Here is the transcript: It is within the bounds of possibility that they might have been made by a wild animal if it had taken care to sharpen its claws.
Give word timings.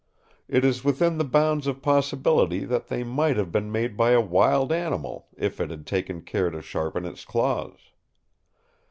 It 0.47 0.65
is 0.65 0.83
within 0.83 1.19
the 1.19 1.23
bounds 1.23 1.67
of 1.67 1.83
possibility 1.83 2.65
that 2.65 2.87
they 2.87 3.03
might 3.03 3.37
have 3.37 3.51
been 3.51 3.71
made 3.71 3.95
by 3.95 4.13
a 4.13 4.19
wild 4.19 4.71
animal 4.71 5.27
if 5.37 5.61
it 5.61 5.69
had 5.69 5.85
taken 5.85 6.23
care 6.23 6.49
to 6.49 6.63
sharpen 6.63 7.05
its 7.05 7.23
claws. 7.23 7.77